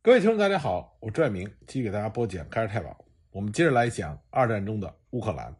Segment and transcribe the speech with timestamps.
[0.00, 2.90] 各位听众，大家好，我朱爱明继续给大家播讲《开日太保》。
[3.32, 5.52] 我们接着来讲二战中的乌克兰。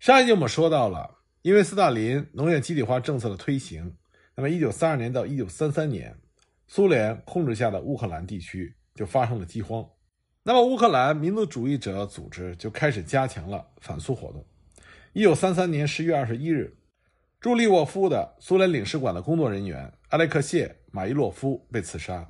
[0.00, 3.94] 上一集我们说到了，因为斯大林农业集体化政策的推行，
[4.34, 6.16] 那么1932年到1933年，
[6.66, 9.86] 苏联控制下的乌克兰地区就发生了饥荒。
[10.42, 14.44] 那么乌克兰民族主义者组织就开始加强了反苏活动。
[15.12, 16.76] 1933年10月21日，
[17.38, 22.26] 驻利沃夫的苏联领事馆的工作人员阿列克谢·马伊洛夫被刺杀。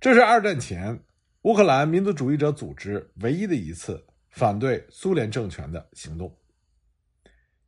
[0.00, 0.98] 这是二战前
[1.42, 6.34] 乌克兰民族主义者组织唯一的一次反对苏联政权的行动。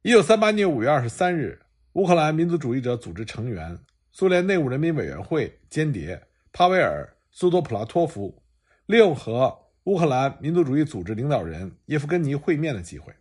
[0.01, 1.61] 一九三八年五月二十三日，
[1.92, 3.79] 乌克兰民族主义者组织成员、
[4.12, 6.23] 苏联内务人民委员会间谍
[6.55, 8.42] 帕维尔·苏多普拉托夫，
[8.87, 13.12] 利用和乌克兰民族主义组织领导人叶夫根尼会面的机会，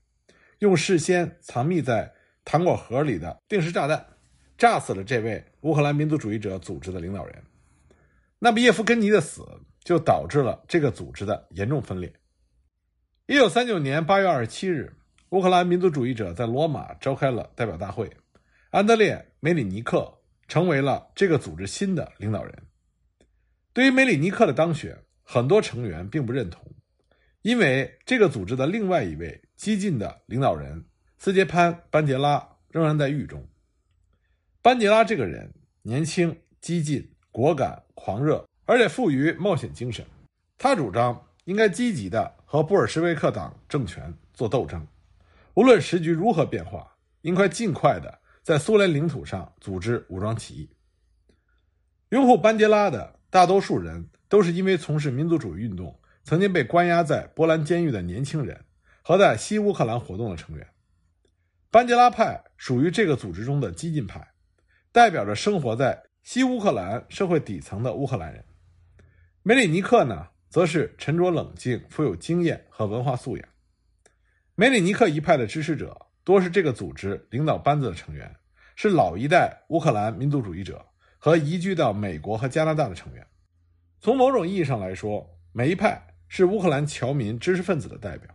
[0.60, 2.14] 用事先藏匿在
[2.46, 4.06] 糖果盒里的定时炸弹，
[4.58, 7.36] 炸死了这位乌克兰民族主义者组织的领导人。
[8.44, 9.46] 那么叶夫根尼的死
[9.84, 12.12] 就导致了这个组织的严重分裂。
[13.28, 14.98] 一九三九年八月二十七日，
[15.30, 18.10] 乌克兰民族主义者在罗马召开了代表大会，
[18.72, 22.64] 安德烈·梅里尼克成为了这个组织新的领导人。
[23.74, 26.74] 对于梅里尼克的当选，很多成员并不认同，
[27.44, 30.84] 因为这个组织的另外一位激进的领导人
[31.20, 33.48] 斯捷潘·班杰拉仍然在狱中。
[34.64, 37.11] 班杰拉这个人年轻、激进。
[37.32, 40.06] 果敢、狂热，而且富于冒险精神。
[40.58, 44.86] 他主张应该积极地和布尔什维克党政权做斗争，
[45.54, 50.70] 无论时局如何变化，应该尽快地在苏联领土上组织武装起义。
[52.10, 58.66] 拥护班杰拉的大多数人都是因为从事民族主义运动，曾经被关押在波兰监狱的年轻人
[59.02, 60.68] 和在西乌克兰活动的成员。
[61.70, 64.34] 班杰拉派属于这个组织中的激进派，
[64.92, 66.04] 代表着生活在。
[66.24, 68.46] 西乌克兰社会底层的乌克兰人，
[69.42, 73.48] 梅里尼克呢，则是沉着冷静、富有经验和文化素养。
[74.54, 78.34] 梅里尼克一派的支持者多是这个组织领导班子的成员，
[78.76, 80.86] 是老一代乌克兰民族主义者
[81.18, 83.26] 和移居到美国和加拿大的成员。
[84.00, 88.30] 从某种意义上来说，每一派是乌克兰侨民知识分子的代表。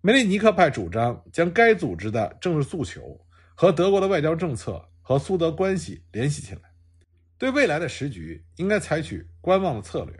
[0.00, 3.20] 梅里尼克派主张将该组织的政治诉求
[3.56, 6.67] 和德国的外交政策和苏德关系联系起来。
[7.38, 10.14] 对未来的时局，应该采取观望的策略，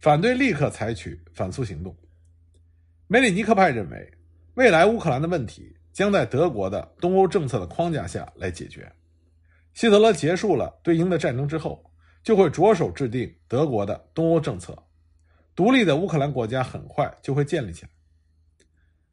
[0.00, 1.94] 反对立刻采取反苏行动。
[3.08, 4.12] 梅里尼克派认为，
[4.54, 8.90] 未来乌克兰的问题将在德国的东欧政策的框架下来解决。
[9.74, 11.84] 希特勒结束了对英的战争之后，
[12.22, 14.80] 就会着手制定德国的东欧政策，
[15.56, 17.90] 独立的乌克兰国家很快就会建立起来。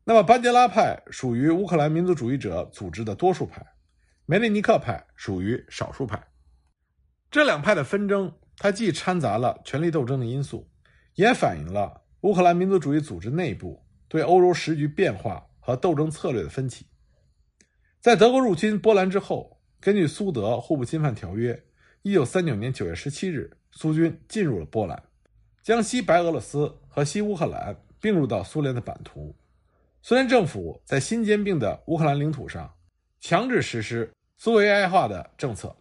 [0.04, 3.66] 那么，班杰拉派属于乌克兰民族主义者组织的多数派，
[4.28, 6.22] 梅里尼克派属于少数派。
[7.32, 10.68] 这两派的纷争，它既掺杂了权力斗争的因素，
[11.14, 16.88] 也反映了乌克兰民族主义组织内部对欧洲时局变化和斗争策略的分歧。
[18.02, 21.64] 在德国入侵波兰之后，根据苏德互不侵犯条约，
[22.02, 25.04] 一九三九年九月十七日，苏军进入了波兰，
[25.62, 29.36] 将西白俄罗斯和西乌克兰并入到苏联的版图。
[30.02, 32.74] 苏联政府在新兼并的乌克兰领土上，
[33.20, 35.76] 强制实施苏维埃化的政策。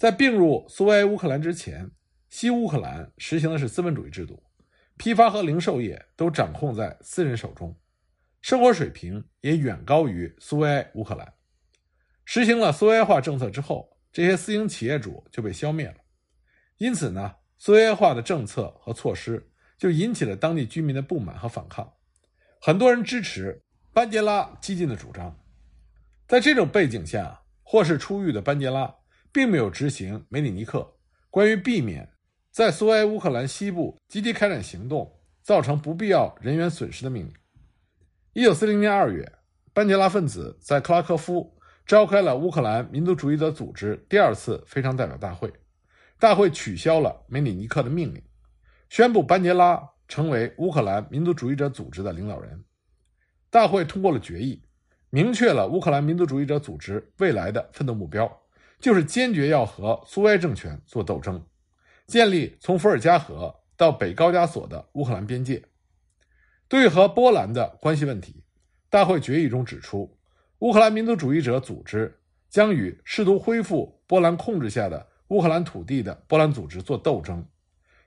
[0.00, 1.90] 在并入苏维埃乌克兰之前，
[2.30, 4.42] 西乌克兰实行的是资本主义制度，
[4.96, 7.78] 批发和零售业都掌控在私人手中，
[8.40, 11.30] 生活水平也远高于苏维埃乌克兰。
[12.24, 15.96] 实行了苏维埃化政策之后，这些私营企业主就被消灭了。
[16.78, 21.92] 因此呢，苏维埃化的政策和措施就引起了当地居民的不满和反抗，
[22.58, 23.62] 很多人支持
[23.92, 25.38] 班杰拉激进的主张。
[26.26, 28.96] 在这种背景下，或是出狱的班杰拉。
[29.32, 30.96] 并没有执行梅里尼克
[31.30, 32.08] 关于避免
[32.50, 35.10] 在苏维埃乌克兰西部积极开展行动
[35.42, 37.32] 造成不必要人员损失的命令。
[38.32, 39.32] 一九四零年二月，
[39.72, 45.52] 班杰拉分子在克拉科夫召开了乌克兰民族主义者组织第二次非常代表大会，
[46.18, 48.22] 大会取消了梅里尼克的命令，
[48.88, 52.64] 宣布班杰拉成为乌克兰民族主义者组织的领导人。
[53.48, 54.62] 大会通过了决议，
[55.10, 58.30] 明确了乌克兰民族主义者组织未来的奋斗目标。
[58.80, 61.44] 就是坚决要和苏维埃政权做斗争，
[62.06, 65.62] 建立从伏尔加河到北高加索的乌克兰边界。
[66.66, 68.42] 对于和波兰的关系问题，
[68.88, 70.18] 大会决议中指出，
[70.60, 77.46] 乌克兰民族主义者组织将与试图恢复波兰控制下的乌克兰土地的波兰组织做斗争，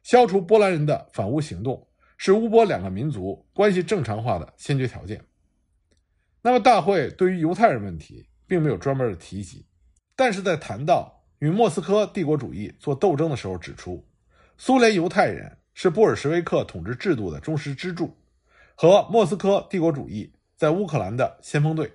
[0.01, 1.87] 消除波兰人的反乌行动
[2.17, 5.23] 是乌波两个民族关系正常化的先决条件。
[6.41, 9.65] 那么，大会对于犹太人问题并没有专门的提及。
[10.15, 14.06] 但是在谈到与莫斯科帝国主义做斗争的时候，指出
[14.57, 18.15] 苏联犹太人是布尔什维克统治制度的忠实支柱，
[18.75, 21.92] 和莫斯科帝国主义在乌克兰的先锋队。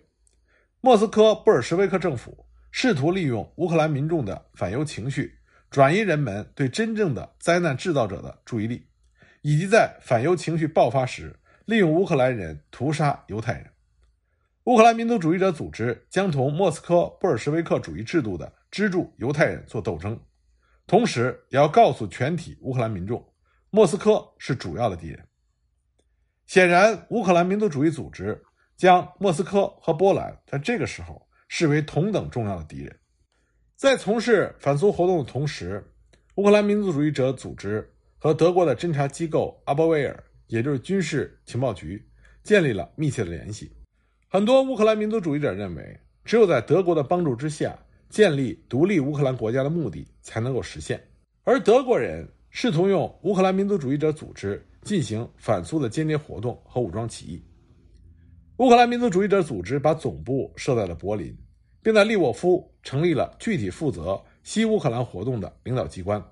[0.80, 5.38] 莫斯科布尔什维克政府试图利用乌克兰民众的反犹情绪，
[5.70, 8.86] 转移人们对真正的灾难制造者的注意力，
[9.42, 13.70] 以及在反犹情绪爆发时，利用乌克兰人屠杀犹太人。
[14.68, 20.20] 乌克兰民族主义者组织将同莫斯科布尔什维克主义制度的支柱犹太人做斗争，
[20.86, 23.26] 同时也要告诉全体乌克兰民众，
[23.70, 25.26] 莫斯科是主要的敌人。
[26.44, 28.44] 显然，乌克兰民族主义组织。
[28.76, 32.96] 将莫斯科和波兰在这个时候视为同等重要的敌人。
[33.74, 35.82] 在从事反苏活动的同时，
[36.36, 42.06] 乌克兰民族主义者组织和德国的侦察机构阿波维尔，也就是军事情报局，
[42.44, 43.74] 建立了密切的联系。
[44.30, 47.74] 很多乌克兰民族主义者认为，只有在德国的帮助之下，
[48.10, 51.02] 建立独立乌克兰国家的目的才能够实现。
[51.44, 57.42] 而德国人试图用乌克兰民族主义者组织进行反苏的间谍活动和武装起义。
[58.58, 61.34] 乌克兰民族主义者组织把总部设在了柏林，
[61.82, 66.22] 并在利沃夫成立了具体负责西乌克兰活动的领导机关。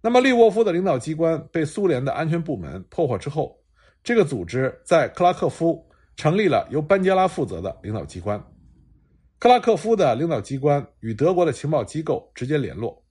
[0.00, 3.58] 那么，利沃夫的领导机关被苏联的安全部门破获之后，
[4.04, 5.84] 这个组织在克拉克夫
[6.16, 8.42] 成立了由班杰拉负责的领导机关。
[9.38, 13.04] 克拉克夫的领导机关与德国的情报机构直接联络。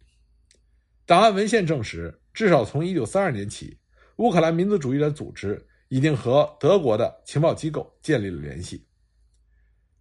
[1.06, 3.78] 档案文献证实，至少从1932年起，
[4.18, 5.66] 乌克兰民族主义者组织。
[5.90, 8.84] 已经和德国的情报机构建立了联系。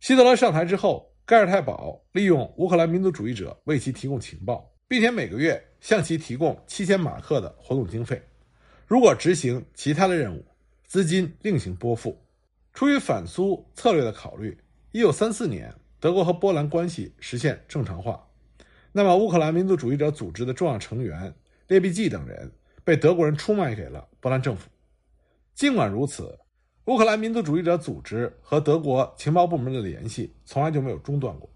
[0.00, 8.20] 希特勒上台之后，盖尔太保利用乌克兰民族主义者为其提供情报，并且每个月向其提供七千马克的活动经费。
[8.86, 10.42] 如果执行其他的任务，
[10.86, 12.18] 资金另行拨付。
[12.74, 14.58] 出于反苏策略的考虑，
[14.90, 18.28] 一九三四年，德国和波兰关系实现正常化。
[18.90, 21.32] 那么，乌克兰民族主义者组织的重要成员
[21.68, 22.50] 列比季等人
[22.82, 24.68] 被德国人出卖给了波兰政府。
[25.54, 26.36] 尽管如此，
[26.86, 31.48] 乌克兰民族主义者组织和德国情报部门的联系从来就没有中断过。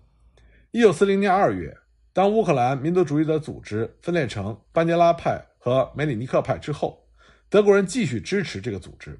[0.70, 1.76] 一九四零年二月，
[2.12, 7.04] 当乌克兰民族主义者组织分裂成班杰拉派和梅里尼克派之后，
[7.48, 9.18] 德国人继续支持这个组织。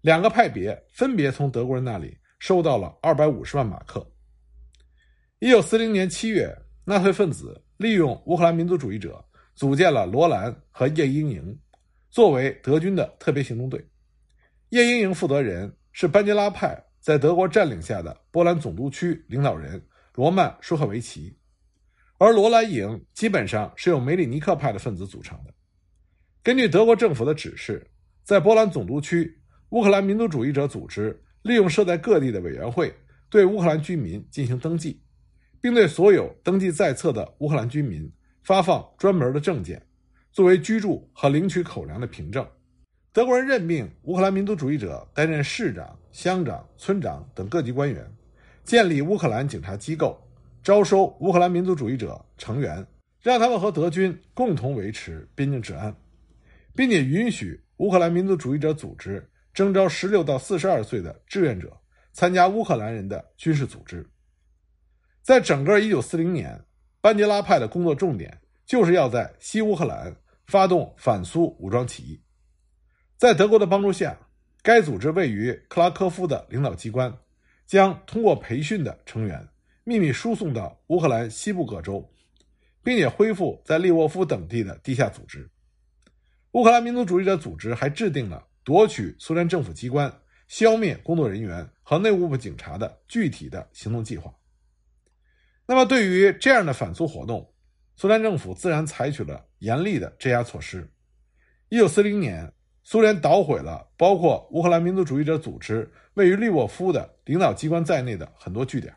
[0.00, 4.06] 两个派别分别从德国人那里收到了二百五十万马克。
[5.38, 6.54] 一九四零年七月，
[6.84, 9.22] 纳粹分子利用乌克兰民族主义者
[9.54, 11.58] 组建了罗兰和夜鹰营，
[12.10, 13.84] 作为德军的特别行动队。
[14.70, 19.82] 夜莺营负责人是班杰拉派在德国占领下的波兰总督区领导人
[20.14, 21.36] 罗曼舒赫维奇，
[22.18, 25.52] 而罗兰营基本上是由梅里尼克派的分子组成的。
[26.42, 27.90] 根据德国政府的指示，
[28.22, 29.39] 在波兰总督区，
[29.70, 32.92] 乌克兰民族主义者组织利用设在各地的委员会
[33.28, 35.00] 对乌克兰居民进行登记，
[35.60, 38.10] 并对所有登记在册的乌克兰居民
[38.42, 39.80] 发放专门的证件，
[40.32, 42.44] 作为居住和领取口粮的凭证。
[43.12, 48.04] 德国人任命乌克兰民族主义者担任市长、乡长、村长等各级官员，
[48.64, 50.20] 建立乌克兰警察机构，
[50.64, 52.84] 招收乌克兰民族主义者成员，
[53.22, 55.94] 让他们和德军共同维持边境治安，
[56.74, 61.76] 并且允许乌克兰民族主义者组织征召十六到四十二岁的志愿者
[62.12, 64.08] 参加乌克兰人的军事组织。
[65.22, 66.64] 在整个一九四零年，
[67.00, 70.16] 班杰拉派的工作重点就是要在西乌克兰
[70.46, 72.20] 发动反苏武装起义。
[73.16, 74.18] 在德国的帮助下，
[74.62, 77.14] 该组织位于克拉科夫的领导机关
[77.66, 79.46] 将通过培训的成员
[79.84, 82.10] 秘密输送到乌克兰西部各州，
[82.82, 85.50] 并且恢复在利沃夫等地的地下组织。
[86.52, 90.12] 乌克兰民族主义者组织还制定了夺取苏联政府机关、
[90.48, 94.34] 消灭工作人员和内务部警察的具体的行动计划。
[95.66, 97.52] 那么，对于这样的反苏活动，
[97.96, 100.90] 苏联政府自然采取了严厉的镇压措施。
[101.68, 102.52] 一九四零年。
[102.82, 108.92] 苏联捣毁了包括乌克兰民族主义者组织位于利沃夫的领导机关在内的很多据点。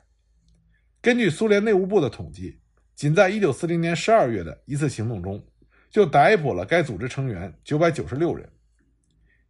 [1.02, 2.62] 根据苏联内务部的统计，
[2.96, 5.46] 仅在1940年12月的一次行动中，
[5.92, 8.50] 就逮捕了该组织成员996人。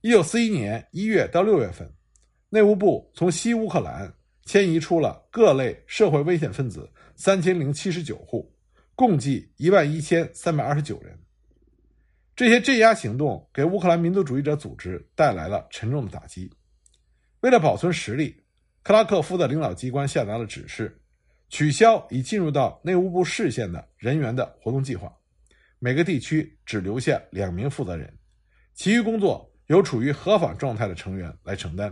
[0.04, 1.90] 1941年1月到6月份，
[2.50, 8.54] 内务部从西乌克兰迁移出了各类社会危险分子3079户，
[8.96, 11.18] 共计11329人。
[12.36, 16.52] 这些镇压行动给乌克兰民族主义者组织带来了沉重的打击。
[17.40, 18.36] 为了保存实力，
[18.82, 21.00] 克拉克夫的领导机关下达了指示，
[21.48, 25.16] 取消已进入到内务部视线的人员的活动计划，
[25.80, 28.14] 每个地区只留下两名负责人，
[28.74, 31.92] 其余工作由处于合法状态的成员来承担，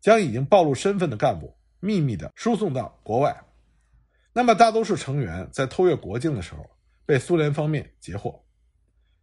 [0.00, 3.44] 将已经暴露身份的干部秘密地输送到国外。
[4.32, 6.68] 那么，大多数成员在偷越国境的时候
[7.06, 8.44] 被苏联方面截获。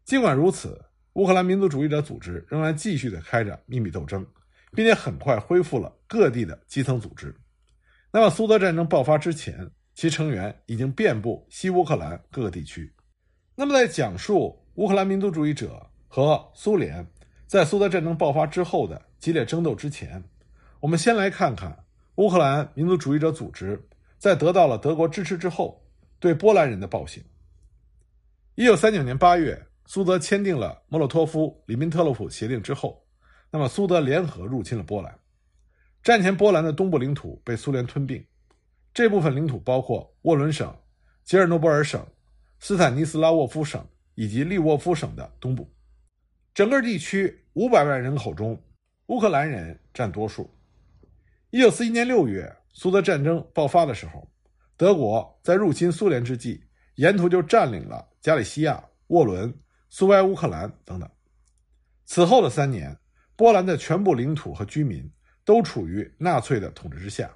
[0.05, 0.81] 尽管如此，
[1.15, 4.25] 乌克兰民族主义者组织仍然继续的开展秘密斗争，
[4.71, 7.35] 并且很快恢复了各地的基层组织。
[8.13, 12.89] 那么，苏德战争爆发之前，其成员已经遍布西乌克兰各个地区。
[13.55, 17.05] 那么，在讲述乌克兰民族主义者和苏联
[17.53, 20.24] 在苏德战争爆发之后的激烈争斗之前，
[20.79, 23.79] 我们先来看看乌克兰民族主义者组织
[24.17, 25.79] 在得到了德国支持之后
[26.19, 27.24] 对波兰人的暴行。
[28.55, 33.05] 一九三九年八月，苏德签订了莫洛托夫里宾特洛甫协定之后，
[33.51, 35.15] 那么苏德联合入侵了波兰。
[36.01, 38.25] 战前，波兰的东部领土被苏联吞并，
[38.95, 40.75] 这部分领土包括沃伦省、
[41.24, 42.03] 吉尔诺波尔省、
[42.57, 45.72] 斯坦尼斯拉沃夫省以及利沃夫省的东部。
[46.53, 48.62] 整个地区五百万人口中，
[49.07, 50.48] 乌克兰人占多数。
[51.50, 54.31] 一九四一年六月，苏德战争爆发的时候，
[54.77, 56.63] 德国在入侵苏联之际，
[56.95, 58.07] 沿途就占领了。
[58.22, 59.51] 加里西亚、沃伦、
[59.89, 61.10] 苏维埃乌克兰等等。
[62.05, 62.95] 此后的三年，
[63.36, 65.12] 波兰的全部领土和居民
[65.43, 67.36] 都处于纳粹的统治之下。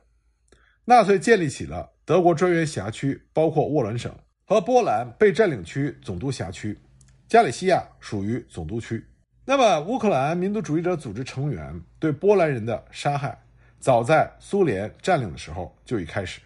[0.85, 6.77] 纳粹建立起了德国专员辖区，包括沃伦省和波兰被占领区总督辖区。
[7.27, 9.05] 加里西亚属于总督区。
[9.45, 13.37] 那么，乌克兰民族主义者组织成员对波兰人的杀害，
[13.79, 16.41] 早在苏联占领的时候就已开始。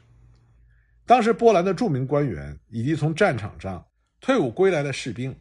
[1.05, 3.85] 当时，波兰的著名官员以及从战场上。
[4.23, 5.35] 退伍归来的士兵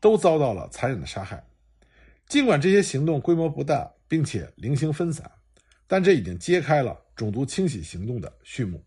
[0.00, 1.40] 都遭到了残忍的杀害。
[2.26, 5.30] 尽管这些行动规模不大，并且零星分散，
[5.86, 8.84] 但这已经揭开了种族清洗行动的序幕。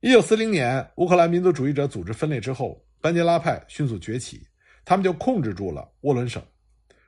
[0.00, 4.46] 一九四零年，乌克兰民族主义者组织分裂之后，班杰拉派迅速崛起，
[4.88, 6.42] 他们就控制住了沃伦省，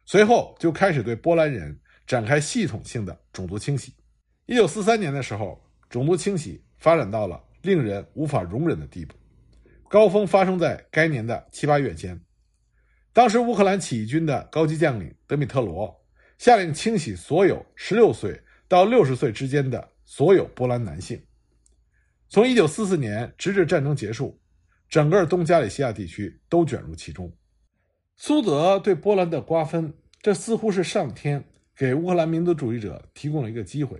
[0.05, 3.95] 随后就开始对波兰人展开系统性的种族清洗。
[4.45, 5.59] 一九四三年的时候，
[5.89, 9.15] 种族清洗发展到了令人无法容忍的地步。
[9.89, 12.21] 高峰发生在该年的七八月间，
[13.15, 15.91] 当时乌克兰起义军的高级将领德米特罗
[16.37, 21.19] 下令清洗所有十六岁到六十岁之间的所有波兰男性。
[22.29, 24.39] 从一九四四年直至战争结束，
[24.87, 27.35] 整个东加里西亚地区都卷入其中。
[28.23, 31.43] 苏德对波兰的瓜分，这似乎是上天
[31.75, 33.99] 给乌克兰民族主义者提供了一个机会。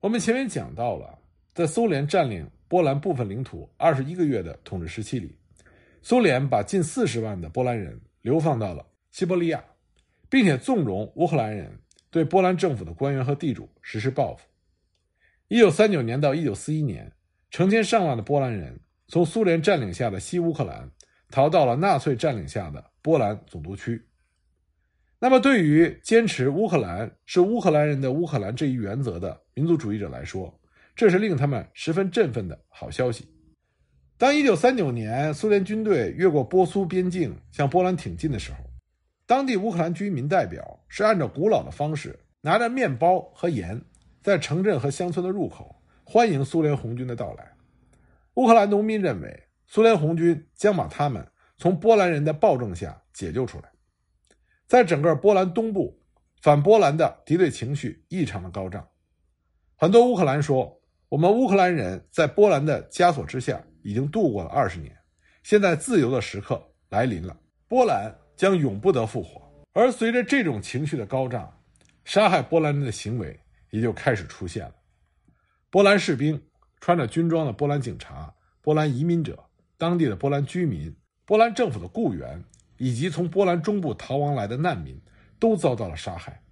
[0.00, 1.18] 我们前面讲到了，
[1.52, 2.48] 在苏联占领。
[2.68, 5.36] 波兰部分领土二十一个月的统治时期里，
[6.00, 9.62] 苏联把近四十万的波兰人流放到了西伯利亚，
[10.30, 11.70] 并且纵容乌克兰人
[12.10, 14.48] 对波兰政府的官员和地主实施报复。
[15.48, 17.12] 一九三九年到一九四一年，
[17.50, 20.90] 成千上万的波兰人从苏联占领下的西乌克兰
[21.34, 24.00] 逃到了纳粹占领下的波兰总督区。
[25.18, 30.56] 那么，对于坚持乌克兰是乌克兰人的乌克兰这一原则的民族主义者来说，
[30.94, 33.26] 这是令他们十分振奋的好消息。
[34.16, 38.58] 当1939年苏联军队越过波苏边境向波兰挺进的时候，
[39.26, 43.82] 当地乌克兰居民代表是按照古老的方式，拿着面包和盐，
[44.22, 45.74] 在城镇和乡村的入口
[46.04, 47.50] 欢迎苏联红军的到来。
[48.34, 53.70] 乌克兰农民认为，苏联红军将把他们从波兰人的暴政下解救出来。
[54.66, 56.00] 在整个波兰东部，
[56.40, 58.88] 反波兰的敌对情绪异常的高涨。
[59.76, 60.80] 很多乌克兰说。
[61.10, 64.96] 我们乌克兰人在波兰的枷锁之下已经度过了二十年，
[65.44, 69.40] 现在自由的时刻来临了，波兰将永不得复活。
[69.74, 71.56] 而随着这种情绪的高涨，
[72.04, 73.38] 杀害波兰人的行为
[73.70, 74.74] 也就开始出现了。
[75.70, 76.42] 波兰士兵、
[76.80, 79.38] 穿着军装的波兰警察、波兰移民者、
[79.76, 82.42] 当地的波兰居民、波兰政府的雇员
[82.76, 85.00] 以及从波兰中部逃亡来的难民，
[85.38, 86.42] 都遭到了杀害。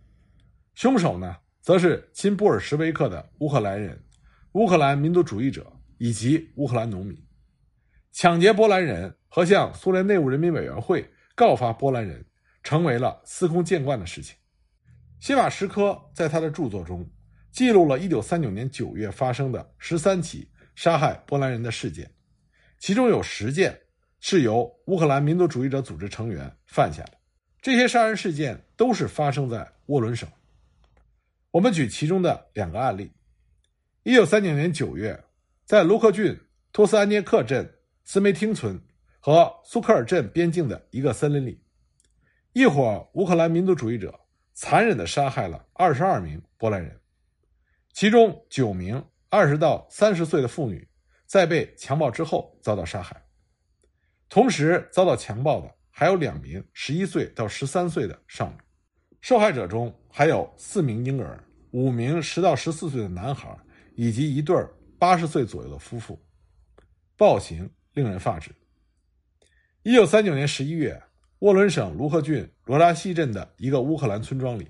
[0.75, 4.03] 凶手呢，则是亲布尔什维克的乌克兰人。
[4.53, 7.17] 乌克兰民族主义者以及乌克兰农民
[8.11, 12.25] 抢劫波兰人和向苏联内务人民委员会告发波兰人，
[12.63, 14.37] 成为了司空见惯的事情。
[15.21, 17.09] 谢马什科在他的著作中
[17.51, 22.11] 记录了1939年9月发生的十三起杀害波兰人的事件，
[22.83, 23.81] 其中有十件
[24.19, 27.13] 是由乌克兰民族主义者组织成员犯下的。
[27.61, 30.29] 这些杀人事件都是发生在沃伦省。
[31.53, 33.13] 我们举其中的两个案例。
[34.03, 35.23] 一九三九年九月，
[35.65, 36.37] 在卢克郡
[36.73, 37.73] 托斯安涅克镇
[38.03, 38.77] 斯梅汀村
[39.21, 41.63] 和苏克尔镇边境的一个森林里，
[42.53, 44.19] 一伙乌克兰民族主义者
[44.55, 47.01] 残忍地杀害了二十二名波兰人，
[47.93, 50.89] 其中九名二十到三十岁的妇女
[51.33, 53.25] 在被强暴之后遭到杀害，
[54.29, 58.59] 同时遭到强暴的还有两名十一岁到十三岁的少女，
[59.23, 63.59] 受害者中还有四名婴儿、五名十到十四岁的男孩。
[63.95, 64.55] 以及一对
[64.99, 66.23] 八十岁左右的夫妇，
[67.17, 68.51] 暴行令人发指。
[69.83, 71.03] 一九三九年十一月，
[71.39, 74.69] 沃伦省卢克郡罗扎西镇的一个乌克兰村庄里，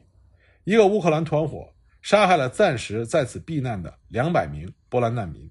[0.62, 5.50] 一个乌克兰团伙杀害了暂时在此避难的两百名波兰难民。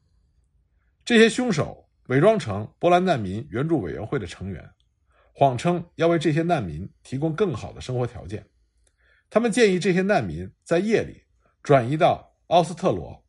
[1.04, 4.70] 这些凶手伪装成波兰难民援助委员会的成员，
[5.34, 8.46] 谎称要为这些难民提供更好的生活条件。
[9.30, 11.24] 他们建议这些难民在夜里
[11.64, 13.24] 转移到奥斯特罗。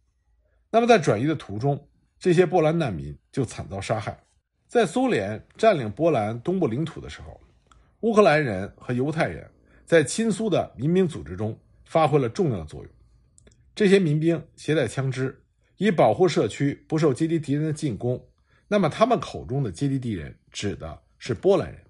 [0.70, 1.88] 那么，在转移的途中，
[2.18, 4.18] 这些波兰难民就惨遭杀害。
[4.66, 7.40] 在苏联占领波兰东部领土的时候，
[8.00, 9.48] 乌克兰人和犹太人
[9.84, 12.92] 在亲苏的民兵组织中发挥了重要的作用。
[13.74, 15.41] 这些民兵携带枪支，
[15.76, 18.22] 以保护社区不受基地敌人的进攻。
[18.68, 21.80] 那么，他们口中的基地敌人指的是波兰人。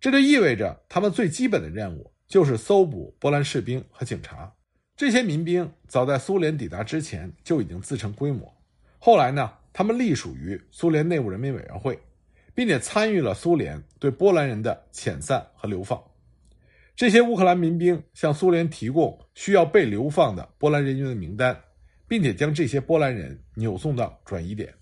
[0.00, 4.52] 这就意味着，他们最基本的任务就是搜捕波兰士兵和警察。
[4.96, 8.52] 这些民兵早在苏联抵达之前就已经自成规模。
[8.98, 9.50] 后来呢？
[9.78, 12.00] 他们隶属于苏联内务人民委员会，
[12.54, 16.02] 并且参与了苏联对波兰人的遣散和流放。
[16.94, 21.60] 这些乌克兰民兵向苏联提供需要被流放的波兰人员的名单，
[22.08, 24.74] 并且将这些波兰人扭送到转移点。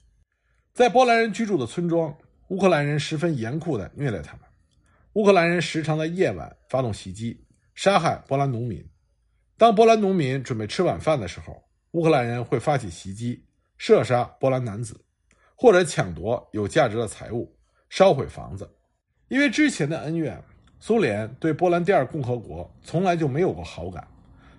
[0.73, 2.17] 在波兰人居住的村庄，
[2.49, 4.43] 乌克兰人十分严酷地虐待他们。
[5.15, 8.85] 乌克兰人时常在夜晚发动袭击，杀害波兰农民。
[9.57, 11.63] 当波兰农民准备吃晚饭的时候，
[11.93, 13.45] 乌克兰人会发起袭击。
[13.77, 14.99] 射杀波兰男子，
[15.57, 17.53] 或者抢夺有价值的财物，
[17.91, 18.71] 烧毁房子。
[19.27, 20.41] 因为之前的恩怨，
[20.79, 24.07] 苏联对波兰第二共和国从来就没有过好感，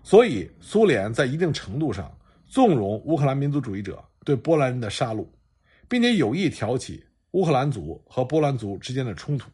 [0.04, 2.15] 所以苏联在一定程度上
[2.56, 5.28] 纵容乌克兰民族主义者对波兰人的杀戮，
[5.90, 9.50] 并且有意挑起乌克兰族和波兰族之间的冲突，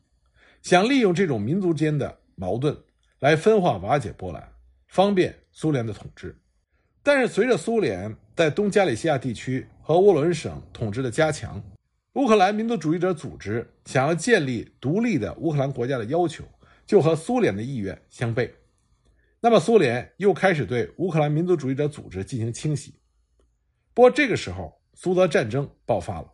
[0.62, 2.78] 想利用这种民族间的矛盾
[3.18, 4.48] 来分化瓦解波兰，
[4.88, 6.40] 方便苏联的统治。
[7.02, 11.60] 但是，随着苏联在东加里西亚地区和沃伦省统治的加强，
[12.14, 16.44] 乌克兰民族主义者组织想要建立独立的乌克兰国家的要求
[16.86, 18.52] 就和苏联的意愿相悖。
[19.44, 22.94] 那么，苏联又开始对乌克兰民族主义者组织进行清洗。
[23.92, 26.32] 不过，这个时候苏德战争爆发了，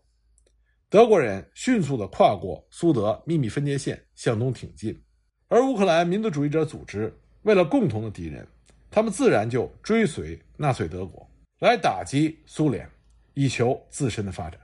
[0.90, 5.02] 德国人迅速地跨过苏德秘密分界线向东挺进，
[5.48, 8.46] 而乌克兰民族主义者组织为了共同的敌人。
[8.92, 11.26] 他们自然就追随纳粹德国
[11.60, 12.90] 来打击苏联，
[13.34, 14.60] 以求自身的发展。